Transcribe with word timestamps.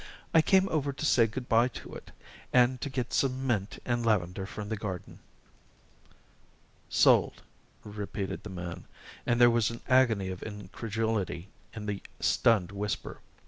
I 0.33 0.41
came 0.41 0.67
over 0.69 0.91
to 0.93 1.05
say 1.05 1.27
good 1.27 1.47
by 1.47 1.67
to 1.67 1.93
it, 1.93 2.09
and 2.51 2.81
to 2.81 2.89
get 2.89 3.13
some 3.13 3.45
mint 3.45 3.77
and 3.85 4.03
lavender 4.03 4.47
from 4.47 4.69
the 4.69 4.75
garden." 4.75 5.19
"Sold?" 6.89 7.43
repeated 7.83 8.41
the 8.41 8.49
man, 8.49 8.85
and 9.27 9.39
there 9.39 9.51
was 9.51 9.69
an 9.69 9.81
agony 9.87 10.29
of 10.29 10.41
incredulity 10.41 11.49
in 11.75 11.85
the 11.85 12.01
stunned 12.19 12.71
whisper. 12.71 13.19